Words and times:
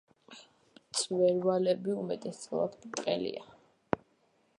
მწვერვალები 0.93 1.97
უმეტესწილად 2.05 2.79
ბრტყელია. 2.87 3.45